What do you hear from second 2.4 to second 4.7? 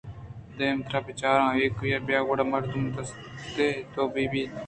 مردم دستے دو بیت